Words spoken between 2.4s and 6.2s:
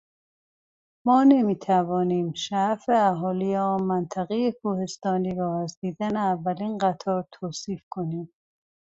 شعف اهالی آن منطقهٔ کوهستانی را از دیدن